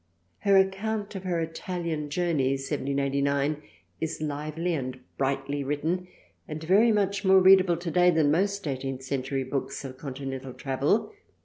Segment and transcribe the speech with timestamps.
[0.39, 3.61] Her account of her Italian Journey (1789)
[3.99, 6.07] is lively and brightly w^ritten
[6.47, 11.13] and very much more readable today than most eighteenth century books of Continental Travel.